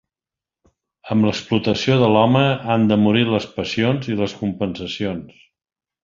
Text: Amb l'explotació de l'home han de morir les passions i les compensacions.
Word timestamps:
Amb 1.15 1.27
l'explotació 1.27 1.97
de 2.03 2.07
l'home 2.15 2.41
han 2.75 2.87
de 2.93 2.97
morir 3.05 3.25
les 3.33 3.45
passions 3.59 4.09
i 4.13 4.17
les 4.23 4.33
compensacions. 4.43 5.37